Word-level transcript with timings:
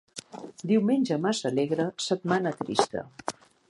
Diumenge 0.71 1.19
massa 1.27 1.47
alegre, 1.51 1.87
setmana 2.09 2.57
trista. 2.65 3.09